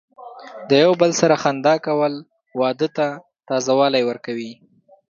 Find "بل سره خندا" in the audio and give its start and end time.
1.01-1.75